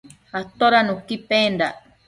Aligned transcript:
Atoda 0.39 0.79
nuqui 0.85 1.15
pendac? 1.29 1.75